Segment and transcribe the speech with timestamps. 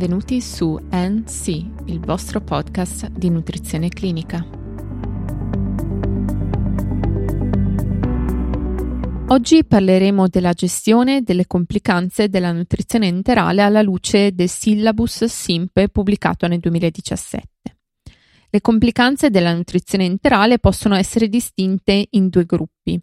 [0.00, 1.48] Benvenuti su NC,
[1.88, 4.42] il vostro podcast di nutrizione clinica.
[9.26, 16.46] Oggi parleremo della gestione delle complicanze della nutrizione enterale alla luce del syllabus SIMP pubblicato
[16.46, 17.48] nel 2017.
[18.48, 22.98] Le complicanze della nutrizione enterale possono essere distinte in due gruppi.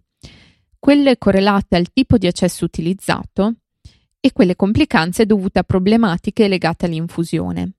[0.80, 3.54] Quelle correlate al tipo di accesso utilizzato
[4.20, 7.72] e quelle complicanze dovute a problematiche legate all'infusione.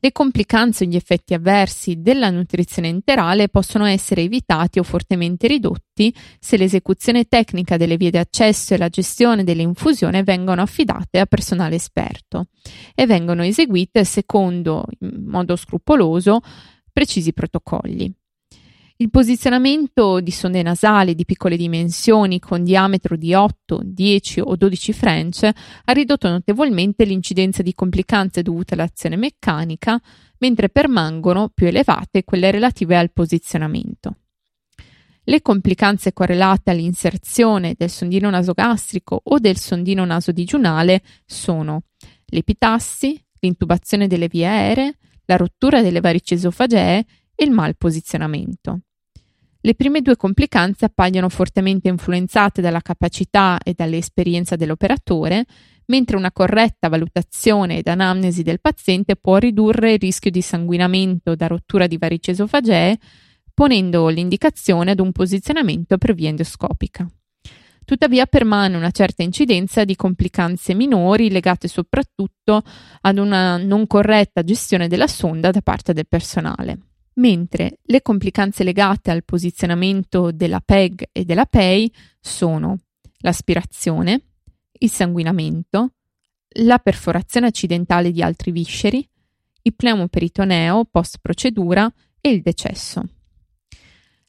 [0.00, 6.14] Le complicanze o gli effetti avversi della nutrizione enterale possono essere evitati o fortemente ridotti
[6.38, 11.74] se l'esecuzione tecnica delle vie di accesso e la gestione dell'infusione vengono affidate a personale
[11.74, 12.46] esperto
[12.94, 16.40] e vengono eseguite secondo, in modo scrupoloso,
[16.92, 18.14] precisi protocolli.
[19.00, 24.92] Il posizionamento di sonde nasali di piccole dimensioni con diametro di 8, 10 o 12
[24.92, 25.44] French
[25.84, 30.00] ha ridotto notevolmente l'incidenza di complicanze dovute all'azione meccanica,
[30.38, 34.16] mentre permangono più elevate quelle relative al posizionamento.
[35.22, 41.84] Le complicanze correlate all'inserzione del sondino nasogastrico o del sondino nasodigiunale sono
[42.24, 47.04] l'epitassi, l'intubazione delle vie aeree, la rottura delle varici esofagee
[47.36, 48.80] e il malposizionamento.
[49.60, 55.46] Le prime due complicanze appaiono fortemente influenzate dalla capacità e dall'esperienza dell'operatore,
[55.86, 61.48] mentre una corretta valutazione ed anamnesi del paziente può ridurre il rischio di sanguinamento da
[61.48, 62.98] rottura di varici esofagee,
[63.52, 67.08] ponendo l'indicazione ad un posizionamento per via endoscopica.
[67.84, 72.62] Tuttavia permane una certa incidenza di complicanze minori legate soprattutto
[73.00, 76.78] ad una non corretta gestione della sonda da parte del personale
[77.18, 82.78] mentre le complicanze legate al posizionamento della PEG e della PEI sono
[83.18, 84.22] l'aspirazione,
[84.80, 85.94] il sanguinamento,
[86.60, 89.06] la perforazione accidentale di altri visceri,
[89.62, 93.02] il pneumoperitoneo post procedura e il decesso.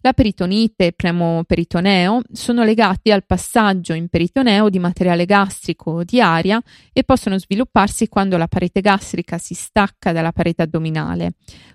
[0.01, 6.21] La peritonite e pneumoperitoneo sono legati al passaggio in peritoneo di materiale gastrico o di
[6.21, 6.61] aria
[6.93, 11.33] e possono svilupparsi quando la parete gastrica si stacca dalla parete addominale,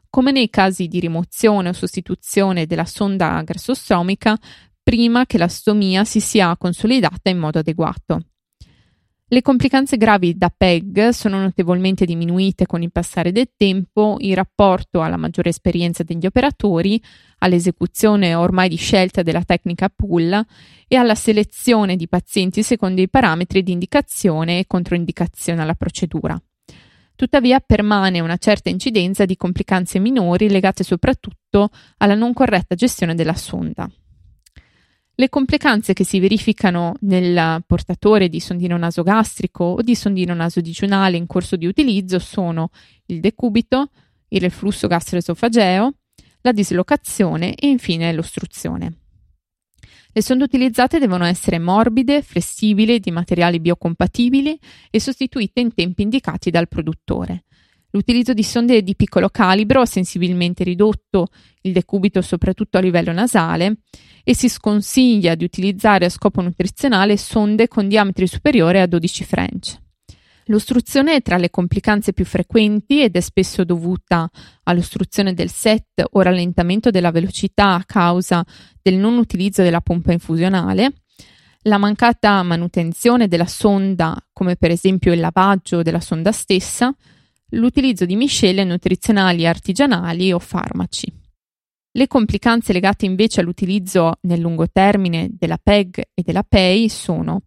[0.08, 4.38] come nei casi di rimozione o sostituzione della sonda grassostomica
[4.82, 8.28] prima che la stomia si sia consolidata in modo adeguato.
[9.34, 15.02] Le complicanze gravi da PEG sono notevolmente diminuite con il passare del tempo in rapporto
[15.02, 17.02] alla maggiore esperienza degli operatori,
[17.38, 20.40] all'esecuzione ormai di scelta della tecnica pull
[20.86, 26.40] e alla selezione di pazienti secondo i parametri di indicazione e controindicazione alla procedura.
[27.16, 33.34] Tuttavia permane una certa incidenza di complicanze minori legate soprattutto alla non corretta gestione della
[33.34, 33.90] sonda.
[35.16, 41.26] Le complicanze che si verificano nel portatore di sondino nasogastrico o di sondino nasodigiunale in
[41.26, 42.70] corso di utilizzo sono
[43.06, 43.90] il decubito,
[44.28, 45.92] il reflusso gastroesofageo,
[46.40, 48.98] la dislocazione e infine l'ostruzione.
[50.12, 54.58] Le sonde utilizzate devono essere morbide, flessibili, di materiali biocompatibili
[54.90, 57.44] e sostituite in tempi indicati dal produttore.
[57.94, 61.28] L'utilizzo di sonde di piccolo calibro ha sensibilmente ridotto
[61.60, 63.76] il decubito soprattutto a livello nasale
[64.24, 69.78] e si sconsiglia di utilizzare a scopo nutrizionale sonde con diametri superiori a 12 French.
[70.46, 74.28] L'ostruzione è tra le complicanze più frequenti ed è spesso dovuta
[74.64, 78.44] all'ostruzione del set o rallentamento della velocità a causa
[78.82, 80.94] del non utilizzo della pompa infusionale,
[81.62, 86.92] la mancata manutenzione della sonda, come per esempio il lavaggio della sonda stessa,
[87.54, 91.12] l'utilizzo di miscele nutrizionali artigianali o farmaci.
[91.96, 97.42] Le complicanze legate invece all'utilizzo nel lungo termine della PEG e della PEI sono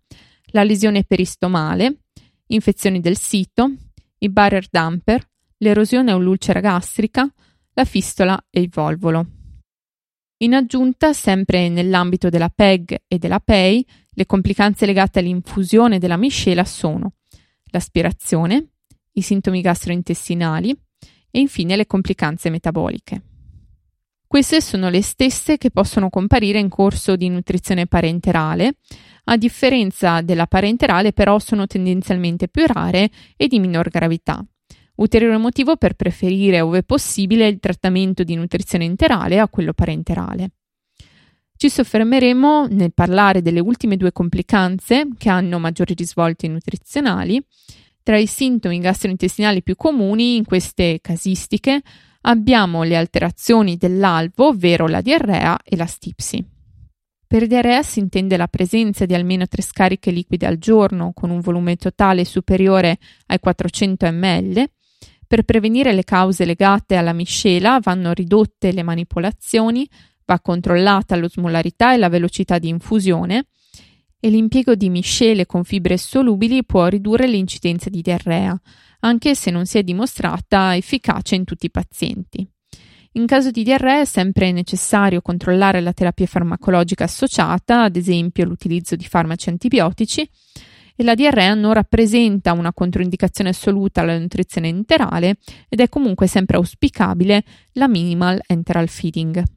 [0.52, 2.04] la lesione peristomale,
[2.48, 3.72] infezioni del sito,
[4.20, 7.30] i barrier damper, l'erosione o l'ulcera gastrica,
[7.74, 9.26] la fistola e il volvolo.
[10.38, 16.64] In aggiunta, sempre nell'ambito della PEG e della PEI, le complicanze legate all'infusione della miscela
[16.64, 17.14] sono
[17.72, 18.77] l'aspirazione,
[19.18, 20.76] i sintomi gastrointestinali
[21.32, 23.22] e infine le complicanze metaboliche.
[24.28, 28.76] Queste sono le stesse che possono comparire in corso di nutrizione parenterale,
[29.26, 34.46] a differenza della parenterale però sono tendenzialmente più rare e di minor gravità.
[34.96, 40.52] Ulteriore motivo per preferire, ove possibile, il trattamento di nutrizione enterale a quello parenterale.
[41.56, 47.44] Ci soffermeremo nel parlare delle ultime due complicanze che hanno maggiori risvolti nutrizionali.
[48.08, 51.82] Tra i sintomi gastrointestinali più comuni in queste casistiche
[52.22, 56.42] abbiamo le alterazioni dell'alvo, ovvero la diarrea e la stipsi.
[57.28, 61.42] Per diarrea si intende la presenza di almeno tre scariche liquide al giorno con un
[61.42, 64.70] volume totale superiore ai 400 ml
[65.28, 69.86] Per prevenire le cause legate alla miscela vanno ridotte le manipolazioni,
[70.24, 73.48] va controllata l'osmolarità e la velocità di infusione
[74.20, 78.60] e l'impiego di miscele con fibre solubili può ridurre l'incidenza di diarrea,
[79.02, 82.48] anche se non si è dimostrata efficace in tutti i pazienti.
[83.14, 88.96] In caso di diarrea è sempre necessario controllare la terapia farmacologica associata, ad esempio l'utilizzo
[88.96, 90.30] di farmaci antibiotici,
[91.00, 95.38] e la diarrea non rappresenta una controindicazione assoluta alla nutrizione enterale
[95.70, 97.44] ed è comunque sempre auspicabile
[97.74, 99.57] la minimal enteral feeding.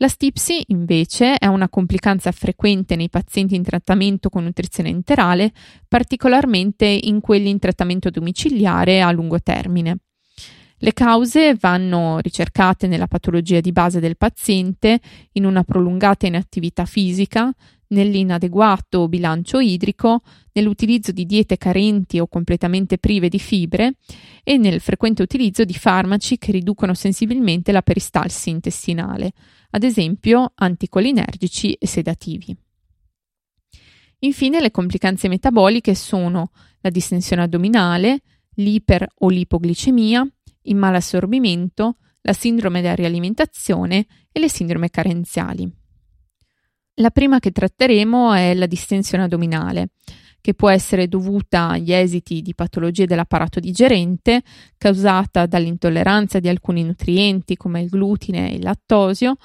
[0.00, 5.52] La stipsi, invece, è una complicanza frequente nei pazienti in trattamento con nutrizione enterale,
[5.88, 9.98] particolarmente in quelli in trattamento domiciliare a lungo termine.
[10.76, 15.00] Le cause vanno ricercate nella patologia di base del paziente,
[15.32, 17.52] in una prolungata inattività fisica,
[17.88, 23.94] nell'inadeguato bilancio idrico, nell'utilizzo di diete carenti o completamente prive di fibre
[24.42, 29.32] e nel frequente utilizzo di farmaci che riducono sensibilmente la peristalsi intestinale,
[29.70, 32.56] ad esempio anticolinergici e sedativi.
[34.20, 36.50] Infine le complicanze metaboliche sono
[36.80, 38.22] la distensione addominale,
[38.54, 40.26] l'iper o l'ipoglicemia,
[40.62, 45.77] il malassorbimento, la sindrome da rialimentazione e le sindrome carenziali.
[47.00, 49.90] La prima che tratteremo è la distensione addominale,
[50.40, 54.42] che può essere dovuta agli esiti di patologie dell'apparato digerente,
[54.76, 59.36] causata dall'intolleranza di alcuni nutrienti come il glutine e il lattosio,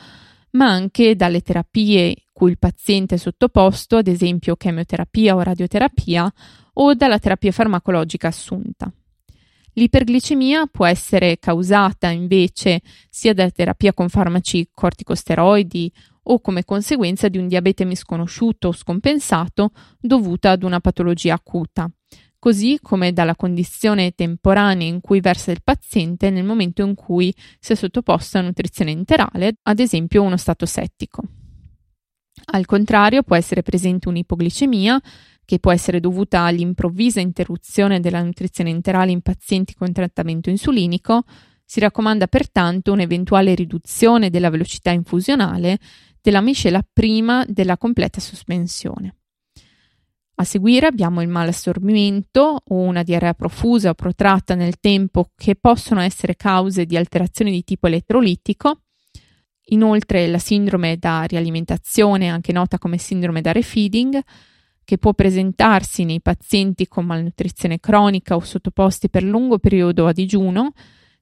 [0.51, 6.33] ma anche dalle terapie cui il paziente è sottoposto, ad esempio chemioterapia o radioterapia,
[6.73, 8.91] o dalla terapia farmacologica assunta.
[9.75, 15.91] L'iperglicemia può essere causata invece sia da terapia con farmaci corticosteroidi
[16.23, 21.89] o come conseguenza di un diabete misconosciuto o scompensato dovuta ad una patologia acuta,
[22.39, 27.71] così come dalla condizione temporanea in cui versa il paziente nel momento in cui si
[27.71, 31.23] è sottoposto a nutrizione interale, ad esempio uno stato settico.
[32.45, 35.01] Al contrario, può essere presente un'ipoglicemia
[35.45, 41.23] che può essere dovuta all'improvvisa interruzione della nutrizione interale in pazienti con trattamento insulinico,
[41.65, 45.79] si raccomanda pertanto un'eventuale riduzione della velocità infusionale
[46.23, 49.17] della miscela prima della completa sospensione.
[50.35, 55.99] A seguire abbiamo il malassorbimento o una diarrea profusa o protratta nel tempo che possono
[55.99, 58.83] essere cause di alterazioni di tipo elettrolitico.
[59.67, 64.19] Inoltre la sindrome da rialimentazione, anche nota come sindrome da refeeding,
[64.85, 70.71] che può presentarsi nei pazienti con malnutrizione cronica o sottoposti per lungo periodo a digiuno,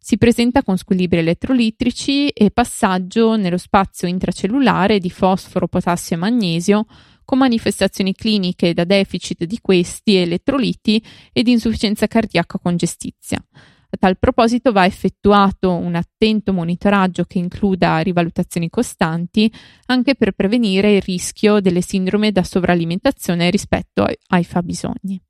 [0.03, 6.85] si presenta con squilibri elettrolitrici e passaggio nello spazio intracellulare di fosforo, potassio e magnesio,
[7.23, 11.01] con manifestazioni cliniche da deficit di questi elettroliti
[11.31, 13.37] e di insufficienza cardiaca congestizia.
[13.37, 19.53] A tal proposito va effettuato un attento monitoraggio che includa rivalutazioni costanti
[19.85, 25.21] anche per prevenire il rischio delle sindrome da sovralimentazione rispetto ai fabbisogni.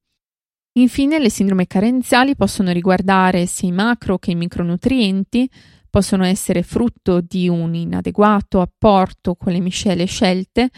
[0.74, 5.50] Infine, le sindrome carenziali possono riguardare sia i macro che i micronutrienti,
[5.90, 10.70] possono essere frutto di un inadeguato apporto con le miscele scelte,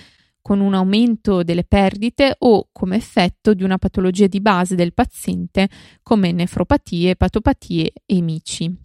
[0.42, 5.70] con un aumento delle perdite o come effetto di una patologia di base del paziente
[6.02, 8.83] come nefropatie, epatopatie e mici.